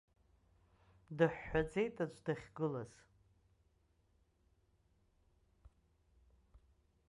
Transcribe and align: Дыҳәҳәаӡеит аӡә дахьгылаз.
Дыҳәҳәаӡеит 1.17 1.95
аӡә 2.03 2.19
дахьгылаз. 2.25 2.93